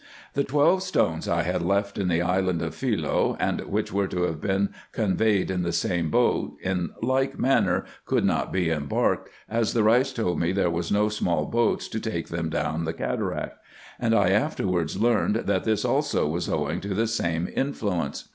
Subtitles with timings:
[0.33, 4.23] The twelve stones I had left in the island of Pliilce, and which were to
[4.23, 9.73] have been conveyed in the same boat, in like manner could not be embarked, as
[9.75, 13.57] the Eeis said there were no small boats to take them down the cataract:
[13.99, 18.27] and I afterwards learned, that this also was owing to the same influence.